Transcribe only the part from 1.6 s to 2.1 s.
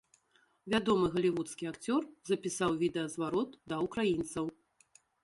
акцёр